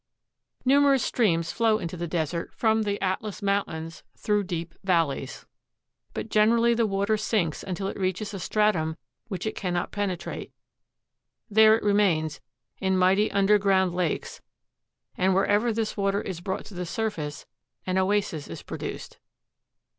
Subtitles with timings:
[0.65, 5.45] Numerous streams flow i«ito the Desert from the Atlas Mountains through deep valleys;
[6.15, 10.51] but generally the water sinks till it reaches a stratum which it cannot penetrate.
[11.51, 12.41] There it remains,
[12.79, 14.41] in mighty underground lakes,
[15.19, 17.45] and wherever this water is brought to the surface
[17.85, 19.19] an oasis is produced.